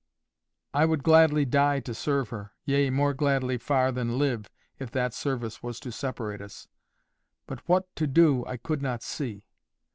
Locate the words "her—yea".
2.29-2.89